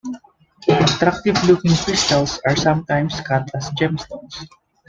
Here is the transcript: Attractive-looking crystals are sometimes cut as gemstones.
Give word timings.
Attractive-looking 0.67 1.75
crystals 1.75 2.39
are 2.47 2.55
sometimes 2.55 3.21
cut 3.21 3.51
as 3.53 3.69
gemstones. 3.79 4.47